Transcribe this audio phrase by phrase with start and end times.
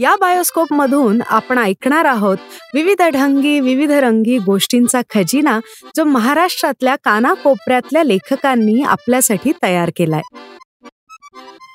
[0.00, 2.36] या बायोस्कोप मधून आपण ऐकणार आहोत
[2.74, 5.60] विविध ढंगी विविध रंगी गोष्टींचा खजिना
[5.96, 10.20] जो महाराष्ट्रातल्या कानाकोपऱ्यातल्या लेखकांनी आपल्यासाठी तयार केलाय.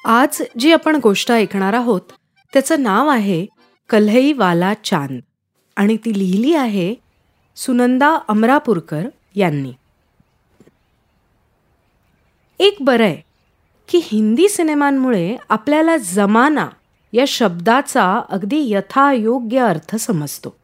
[0.05, 2.01] आज जी आपण गोष्ट ऐकणार आहोत
[2.53, 3.45] त्याचं नाव आहे
[3.89, 5.19] कल्हईवाला चांद
[5.75, 6.95] आणि ती लिहिली आहे
[7.55, 9.01] सुनंदा अमरापूरकर
[9.35, 9.73] यांनी.
[12.59, 13.21] एक बरं आहे
[13.89, 16.67] की हिंदी सिनेमांमुळे आपल्याला जमाना
[17.13, 20.55] या शब्दाचा अगदी यथायोग्य अर्थ समजतो.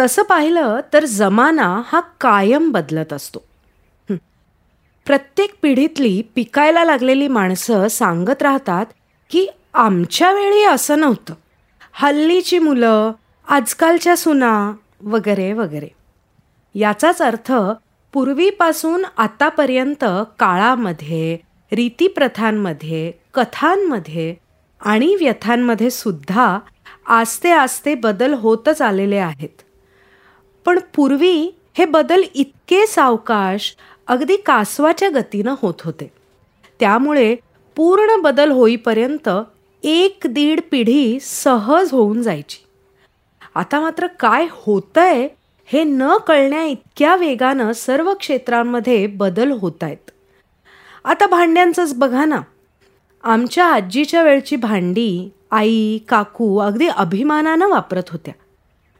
[0.00, 3.38] तसं पाहिलं तर जमाना हा कायम बदलत असतो.
[5.06, 8.86] प्रत्येक पिढीतली पिकायला लागलेली माणसं सांगत राहतात
[9.30, 11.34] की आमच्या वेळी असं नव्हतं.
[11.92, 13.12] हल्लीची मुलं
[13.48, 15.88] आजकालच्या सुना वगैरे वगैरे.
[16.74, 17.52] याचाच अर्थ
[18.12, 20.04] पूर्वीपासून आतापर्यंत
[20.38, 21.38] काळामध्ये
[21.72, 24.34] रीतीप्रथांमध्ये कथांमध्ये
[24.82, 26.58] आणि व्यथांमध्ये सुद्धा
[27.06, 29.62] आस्ते आस्ते बदल होतच आलेले आहेत.
[30.66, 33.74] पण पूर्वी हे बदल इतके सावकाश
[34.06, 36.10] अगदी कासवाच्या गतीनं होत होते.
[36.80, 37.34] त्यामुळे
[37.76, 39.28] पूर्ण बदल होईपर्यंत
[39.82, 42.58] एक दीड पिढी सहज होऊन जायची.
[43.54, 45.28] आता मात्र काय होतंय
[45.68, 50.10] हे न कळण्या इतक्या वेगानं सर्व क्षेत्रांमध्ये बदल होत आहेत
[51.04, 52.40] आता भांड्यांचंच बघा ना.
[53.24, 58.34] आमच्या आजीच्या वेळची भांडी आई काकू अगदी अभिमानानं वापरत होत्या.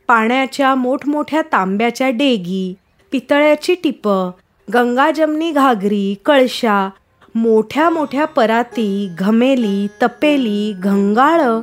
[0.09, 2.75] पाण्याच्या मोठमोठ्या तांब्याच्या डेगी
[3.13, 4.31] पितळ्याची टिपं
[4.75, 6.91] गंगाजमनी घागरी कळशा
[7.35, 11.61] मोठ्या मोठ्या पराती घमेली तपेली घंगाळं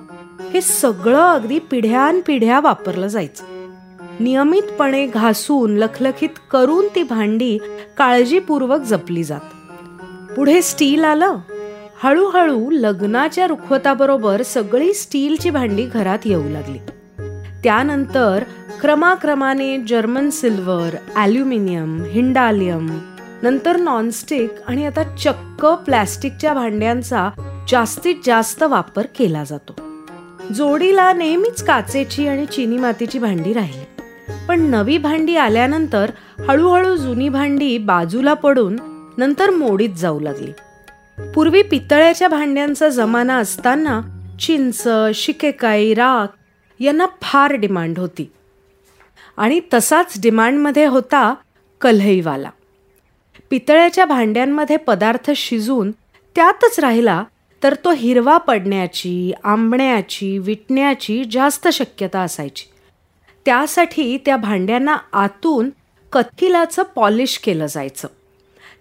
[0.53, 3.43] हे सगळं अगदी पिढ्यानपिढ्या वापरलं जायचं.
[4.19, 7.57] नियमितपणे घासून लखलखीत करून ती भांडी
[7.97, 9.41] काळजीपूर्वक जपली जात.
[10.35, 11.35] पुढे स्टील आलं
[12.03, 16.77] हळूहळू लग्नाच्या रुखवताबरोबर सगळी स्टीलची भांडी घरात येऊ लागली.
[17.63, 18.43] त्यानंतर
[18.81, 22.99] क्रमाक्रमाने जर्मन सिल्वर ॲल्युमिनियम हिंडालियम
[23.43, 27.29] नंतर नॉनस्टिक आणि आता चक्क प्लॅस्टिकच्या भांड्यांचा
[27.71, 29.73] जास्तीत जास्त वापर केला जातो.
[30.53, 34.01] जोडीला नेहमीच काचेची आणि चिनी मातीची भांडी राहिली.
[34.47, 36.11] पण नवी भांडी आल्यानंतर
[36.47, 38.79] हळूहळू जुनी भांडी बाजूला पडून
[39.17, 40.51] नंतर मोडीत जाऊ लागली.
[41.19, 44.01] पूर्वी पितळ्याच्या भांड्यांचा जमाना असताना
[44.39, 46.27] चिंच शिकेकाई राख
[46.79, 48.31] यांना फार डिमांड होती.
[49.37, 51.33] आणि तसाच डिमांडमध्ये होता
[51.81, 52.49] कल्हईवाला
[53.49, 55.91] पितळ्याच्या भांड्यांमध्ये पदार्थ शिजून
[56.35, 57.23] त्यातच राहिला
[57.63, 62.65] तर तो हिरवा पडण्याची आंबण्याची विटण्याची जास्त शक्यता असायची.
[63.45, 65.69] त्यासाठी त्या भांड्यांना आतून
[66.11, 68.07] कथिलाचं पॉलिश केलं जायचं.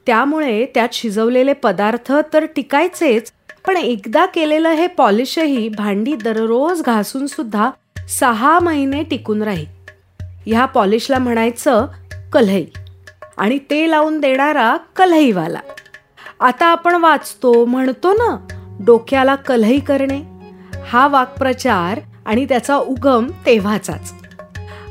[0.09, 3.33] त्यामुळे त्यात शिजवलेले पदार्थ तर टिकायचेच
[3.67, 7.71] पण एकदा केलेलं हे पॉलिशही भांडी दररोज घासून सुद्धा
[8.09, 9.67] सहा महिने टिकून राहील.
[10.47, 11.87] ह्या पॉलिशला म्हणायचं
[12.33, 12.65] कल्हई
[13.37, 15.61] आणि ते लावून देणारा कल्हईवाला
[16.41, 18.47] आता आपण वाचतो म्हणतो ना
[18.81, 20.21] डोक्याला कल्हई करणे.
[20.87, 24.13] हा वाक्प्रचार आणि त्याचा उगम तेव्हाचाच.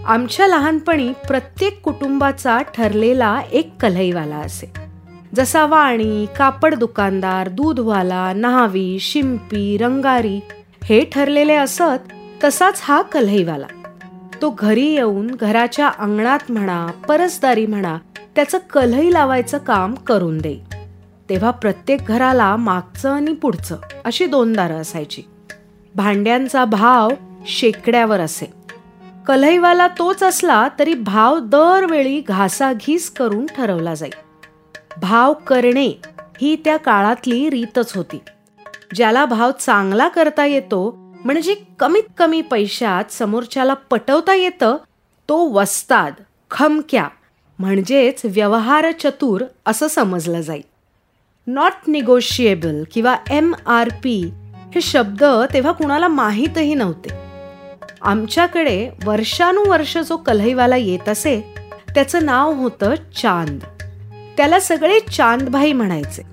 [0.06, 4.87] आमच्या लहानपणी प्रत्येक कुटुंबाचा ठरलेला एक कल्हईवाला असे.
[5.36, 10.40] जसा वाणी कापड दुकानदार दूधवाला न्हावी शिंपी रंगारी
[10.84, 13.66] हे ठरलेले असत तसाच हा कल्हईवाला
[14.42, 17.98] तो घरी येऊन घराच्या अंगणात म्हणा परसदारी म्हणा
[18.36, 20.56] त्याचं कल्हई लावायचं काम करून दे.
[21.30, 25.22] तेव्हा प्रत्येक घराला मागचं आणि पुढचं अशी दोन दारं असायची.
[25.96, 27.10] भांड्यांचा भाव
[27.48, 28.54] शेकड्यावर असे.
[29.28, 34.14] कल्हईवाला तोच असला तरी भाव दरवेळी घासाघीस करून ठरवला जाईल
[35.02, 35.88] भाव करणे
[36.42, 38.20] ही त्या काळातली रीतच होती.
[38.96, 44.78] ज्याला भाव चांगला करता येतो म्हणजे कमीत कमी पैशात समोरच्याला पटवता येतं
[45.30, 46.14] तो वस्ताद
[46.52, 47.08] खमक्या
[47.60, 50.62] म्हणजेच व्यवहार चतुर असं समजलं जाईल
[51.48, 54.20] नॉट निगोशिएबल किंवा एम आर पी
[54.76, 57.10] हे शब्द तेव्हा कुणाला माहीतही नव्हते.
[58.02, 61.40] आमच्याकडे वर्षानुवर्ष जो कल्हईवाला येत असे
[61.96, 63.60] त्याचं नाव होतं चांद.
[64.38, 66.24] त्याला सगळे चांदभाई म्हणायचे.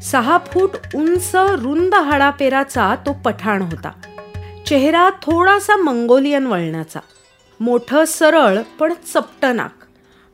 [0.00, 3.92] सहा फूट उंच रुंद हाडापेराचा तो पठाण होता.
[4.66, 7.00] चेहरा थोडासा मंगोलियन वळणाचा.
[7.60, 9.72] मोठं सरळ पण चपट नाक.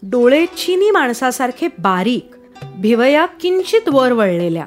[0.03, 2.31] डोळे चिनी माणसासारखे बारीक.
[2.75, 4.67] भिवया किंचित वर वळलेल्या.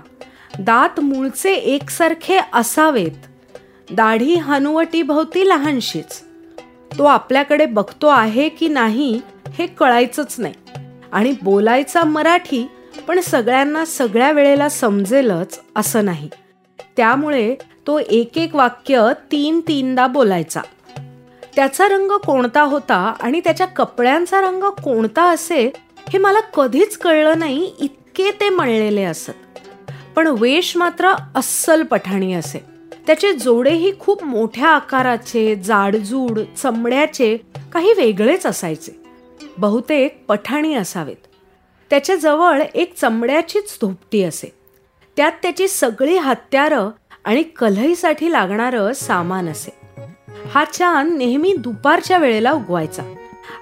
[0.60, 3.28] दात मूळचे एकसारखे असावेत.
[3.92, 6.24] दाढी हनुवटीभोवती लहानशीच.
[6.98, 10.54] तो आपल्याकडे बघतो आहे की नाही हे कळायचंच नाही.
[11.12, 12.70] आणि बोलायचा मराठी
[13.08, 16.30] पण सगळ्यांना सगळ्या वेळेला समजेलच असं नाही.
[16.98, 17.56] त्यामुळे
[17.88, 20.62] तो एक एक वाक्य तीन तीनदा बोलायचा.
[21.56, 25.74] त्याचा रंग कोणता होता आणि त्याच्या कपड्यांचा रंग कोणता असे
[26.10, 29.32] हे मला कधीच कळलं नाही इतके ते मळलेले असत.
[30.16, 32.66] पण वेश मात्र अस्सल पठाणी असे.
[33.08, 37.38] त्याचे जोडेही खूप मोठ्या आकाराचे जाडजूड चमड्याचे
[37.74, 39.05] काही वेगळेच असायचे.
[39.58, 41.16] बहुतेक पठाणी असावेत.
[41.90, 44.56] त्याच्याजवळ एक चमड्याचीच धोपटी असे.
[45.18, 46.90] त्यात त्याची सगळी हत्यारं
[47.26, 50.02] आणि कलईसाठी लागणारं सामान असे.
[50.54, 53.04] हा छान नेहमी दुपारच्या वेळेला उगवायचा.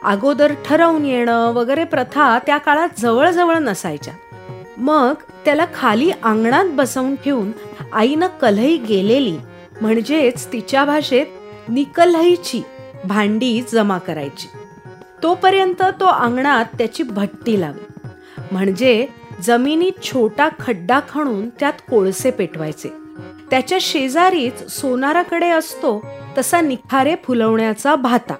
[0.03, 4.13] अगोदर ठरवून येणं वगैरे प्रथा त्या काळात जवळजवळ नसायच्या.
[4.77, 5.13] मग
[5.45, 7.51] त्याला खाली अंगणात बसवून ठेवून
[7.93, 9.37] आईनं कलई गेलेली
[9.81, 11.25] म्हणजेच तिच्या भाषेत
[11.69, 12.61] निकल्हईची
[13.05, 14.47] भांडी जमा करायची.
[15.23, 18.09] तोपर्यंत तो अंगणात त्याची भट्टी लावे
[18.51, 19.07] म्हणजे
[19.41, 22.93] जमिनीत छोटा खड्डा खणून त्यात कोळसे पेटवायचे.
[23.49, 26.05] त्याच्या शेजारीच सोनाराकडे असतो
[26.37, 28.33] तसा निखारे फुलवण्याचा भाता.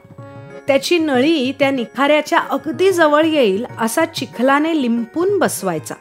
[0.68, 5.96] त्याची नळी त्या निखाऱ्याच्या अगदी जवळ येईल असा चिखलाने लिंपून बसवायचा.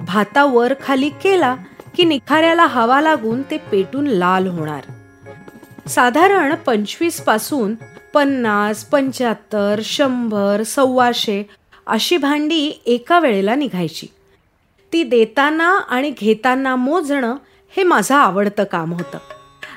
[0.00, 1.56] भाता वर खाली केला
[1.96, 4.80] की निखाऱ्याला हवा लागून ते पेटून लाल होणार.
[5.88, 7.74] साधारण पंचवीसपासून
[8.14, 11.48] पन्नास पंच्याहत्तर शंभर सव्वाशे
[11.86, 14.06] अशी भांडी एका वेळेला निघायची.
[14.92, 17.36] ती देताना आणि घेताना मोजणं
[17.76, 19.18] हे माझं आवडतं काम होतं.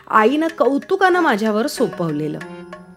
[0.10, 2.40] आईनं कौतुकानं माझ्यावर सोपवलेलं.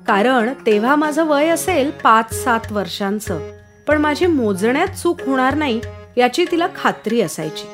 [0.07, 3.41] कारण तेव्हा माझं वय असेल पाच सात वर्षांचं
[3.89, 5.81] पण माझी मोजण्यात चूक होणार नाही
[6.17, 7.67] याची तिला खात्री असायची.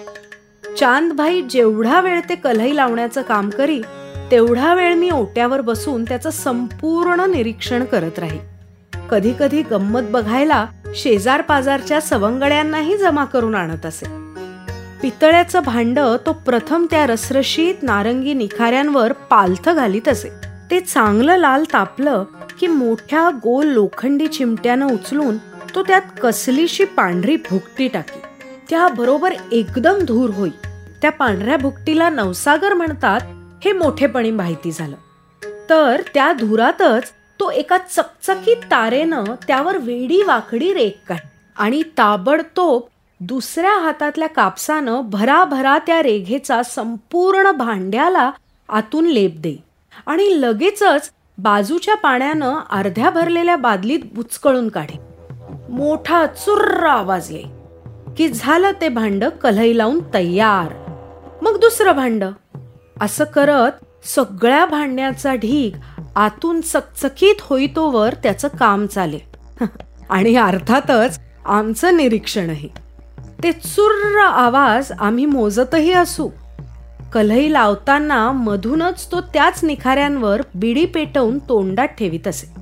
[0.75, 3.81] चांदभाई जेवढा वेळ ते कलही लावण्याचं काम करी
[4.32, 8.38] तेवढा वेळ मी ओट्यावर बसून त्याचं संपूर्ण निरीक्षण करत राही.
[9.11, 14.06] कधी कधी गंमत बघायला शेजार पाजारच्या सवंगड्यांनाही जमा करून आणत असे.
[15.02, 20.29] पितळ्याचं भांड तो प्रथम त्या रसरशीत नारंगी निखाऱ्यांवर पालथ घालीत असे.
[20.70, 22.25] ते चांगलं लाल तापलं
[22.61, 25.37] की मोठ्या गोल लोखंडी चिमट्यानं उचलून
[25.75, 28.20] तो त्यात कसलीशी पांढरी भुकटी टाकी.
[28.70, 30.50] त्या बरोबर एकदम धूर होई.
[31.02, 33.20] त्या पांढऱ्या भुकटीला नवसागर म्हणतात
[33.64, 34.97] हे मोठेपणी माहिती झालं.
[35.70, 37.11] तर त्या धुरातच
[37.41, 41.19] तो एका चकचकीत तारेनं त्यावर वेडी वाकडी रेख काढ
[41.56, 42.82] आणि ताबडतोब
[43.20, 48.31] दुसऱ्या हातातल्या कापसानं भराभरा त्या रेघेचा संपूर्ण भांड्याला
[48.69, 49.56] आतून लेप दे
[50.06, 54.99] आणि लगेचच बाजूच्या पाण्यानं अर्ध्या भरलेल्या बादलीत बुचकळून काढे.
[55.69, 57.43] मोठा चुर्र आवाज ये
[58.17, 60.73] की झालं ते भांड कलई लावून तयार.
[61.43, 62.25] मग दुसरं भांड?
[63.00, 63.72] असं करत
[64.06, 65.76] सगळ्या भांडण्याचा ढीग
[66.16, 69.18] आतून चकचकीत होईतोवर त्याचं काम चाले.
[70.08, 72.68] आणि अर्थातच आमचं निरीक्षणही.
[73.42, 76.30] ते चुर्र आवाज आम्ही मोजतही असू.
[77.12, 82.60] कलही लावताना मधूनच तो त्याच निखाऱ्यांवर बिडी पेटवून तोंडात ठेवीत असे.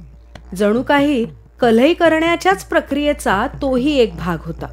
[0.56, 1.26] जणू काही
[1.60, 4.66] कलई करण्याच्याच प्रक्रियेचा तोही एक भाग होता.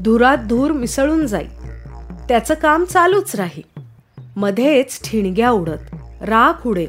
[0.00, 1.46] धुरात धूर मिसळून जाई.
[2.28, 3.62] त्याचं काम चालूच राही.
[4.38, 6.86] मध्येच ठिणग्या उडत राख उडे.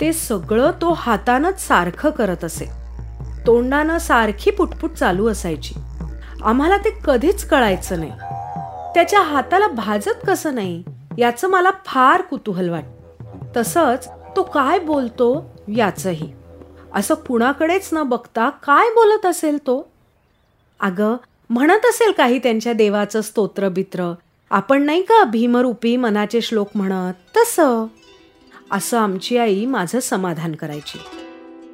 [0.00, 2.64] ते सगळं तो हातानच सारखं करत असे.
[3.46, 5.74] तोंडानं सारखी पुटपुट चालू असायची.
[6.44, 8.10] आम्हाला ते कधीच कळायचं नाही.
[8.94, 10.82] त्याच्या हाताला भाजत कसं नाही
[11.18, 12.84] याचं मला फार कुतूहल वाट
[13.56, 16.32] तसंच तो काय बोलतो याचंही.
[16.94, 19.88] असं कुणाकडेच न बघता काय बोलत असेल तो?
[20.80, 21.16] अगं
[21.50, 24.12] म्हणत असेल काही त्यांच्या देवाचं स्तोत्र बित्र
[24.50, 27.14] आपण नाही का भीमरूपी मनाचे श्लोक म्हणत?
[27.36, 27.86] तसं.
[28.70, 30.98] असं आमची आई माझं समाधान करायची.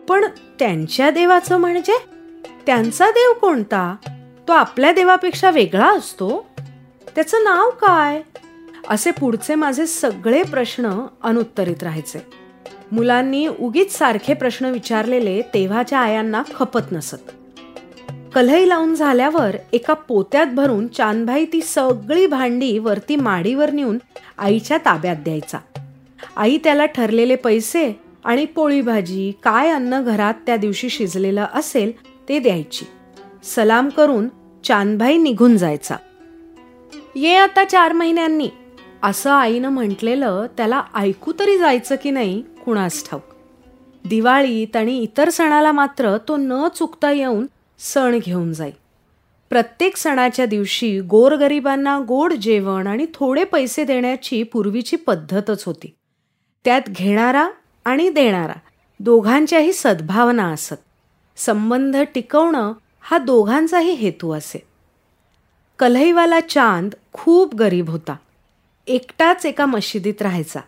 [0.09, 0.25] पण
[0.59, 1.97] त्यांच्या देवाचं म्हणजे?
[2.67, 3.97] त्यांचा देव कोणता?
[4.49, 6.47] तो आपल्या देवापेक्षा वेगळा असतो?
[7.15, 8.23] त्याचं नाव काय?
[8.89, 12.27] असे पुढचे माझे सगळे प्रश्न अनुत्तरित राहायचे.
[12.93, 17.31] मुलांनी उगीच सारखे प्रश्न विचारलेले तेव्हाच्या आयांना खपत नसत.
[18.37, 23.99] कलई लावून झाल्यावर एका पोत्यात भरून चांदभाई ती सगळी भांडी वरती माडीवर नेऊन
[24.39, 25.59] आईच्या ताब्यात द्यायचा.
[26.37, 27.93] आई त्याला ठरलेले पैसे
[28.25, 31.93] आणि पोळी भाजी काय अन्न घरात त्या दिवशी शिजलेलं असेल
[32.29, 32.85] ते द्यायची.
[33.45, 34.29] सलाम करून
[34.65, 35.97] चांदभाई निघून जायचा.
[37.15, 38.49] ये आता चार महिन्यांनी
[39.03, 43.35] असं आईनं म्हटलेलं त्याला ऐकू तरी जायचं की नाही कुणास ठाऊक.
[44.05, 47.47] दिवाळीत आणि इतर सणाला मात्र तो न चुकता येऊन
[47.79, 48.71] सण घेऊन जाई.
[49.51, 55.95] प्रत्येक सणाच्या दिवशी गोरगरिबांना गोड जेवण आणि थोडे पैसे देण्याची पूर्वीची पद्धतच होती.
[56.65, 57.51] त्यात घेणारा
[57.85, 58.59] आणि देणारा
[59.01, 60.75] दोघांच्याही सद्भावना असत.
[61.37, 64.67] संबंध टिकवणं हा दोघांचाही हेतू असे.
[65.79, 68.17] कलईवाला चांद खूप गरीब होता.
[68.87, 70.61] एकटाच एका मशिदीत राहायचा.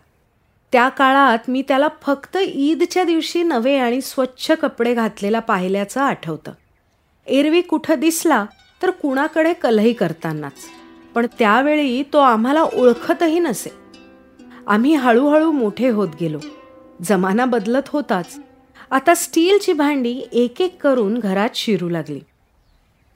[0.72, 6.52] त्या काळात मी त्याला फक्त ईदच्या दिवशी नवे आणि स्वच्छ कपडे घातलेला पाहिल्याचं आठवतं.
[7.28, 8.46] एरवी कुठं दिसला
[8.82, 10.52] तर कुणाकडे कलही करतानाच.
[11.14, 13.72] पण त्यावेळी तो आम्हाला ओळखतही नसे.
[14.66, 16.38] आम्ही हळूहळू मोठे होत गेलो.
[17.04, 18.40] जमाना बदलत होताच.
[18.90, 22.20] आता स्टीलची भांडी एक एक करून घरात शिरू लागली.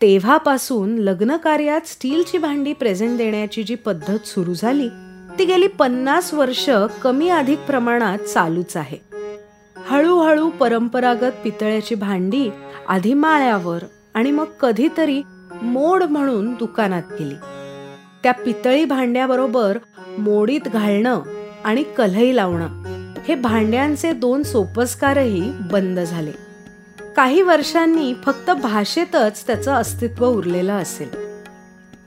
[0.01, 4.89] तेव्हापासून लग्नकार्यात स्टीलची भांडी प्रेझेंट देण्याची जी पद्धत सुरू झाली
[5.39, 6.71] ती गेली पन्नास वर्ष
[7.03, 8.99] कमी अधिक प्रमाणात चालूच आहे.
[9.77, 12.51] हळूहळू परंपरागत पितळ्याची भांडी
[12.89, 13.83] आधी माळ्यावर
[14.15, 15.23] आणि मग कधीतरी
[15.63, 17.35] मोड म्हणून दुकानात गेली.
[18.23, 19.79] त्या पितळी भांड्याबरोबर
[20.19, 21.23] मोडीत घालणं
[21.65, 22.83] आणि कलई लावणं
[23.29, 26.33] हे भांड्यांचे दोन सोपस्कारही बंद झाले.
[27.17, 31.33] काही वर्षांनी फक्त भाषेतच त्याचं अस्तित्व उरलेलं असेल.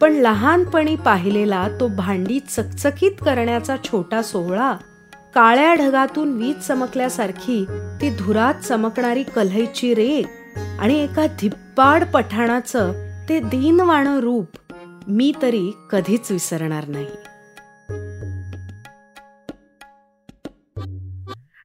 [0.01, 4.73] पण लहानपणी पाहिलेला तो भांडी चकचकीत करण्याचा छोटा सोहळा
[5.35, 7.65] काळ्या ढगातून वीज चमकल्यासारखी
[8.01, 10.23] ती धुरात चमकणारी कलईची रेख
[10.79, 12.91] आणि एका धिप्पाड पठाणाचं
[13.29, 14.73] ते दीनवाणं रूप
[15.07, 17.05] मी तरी कधीच विसरणार नाही.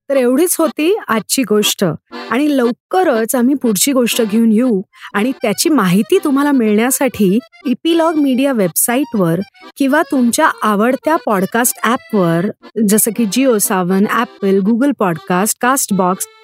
[0.09, 1.85] तर एवढीच होती आजची गोष्ट
[2.31, 4.83] आणि लवकरच आम्ही पुढची गोष्ट घेऊन येऊ
[5.15, 9.41] आणि त्याची माहिती तुम्हाला मिळण्यासाठी इपिलॉग मीडिया वेबसाईटवर
[9.77, 12.47] किंवा तुमच्या आवडत्या पॉडकास्ट ॲपवर
[12.89, 15.59] जसं की Jio Saavn Apple Google podcast
[15.95, 16.27] Castbox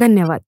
[0.00, 0.42] धन्यवाद.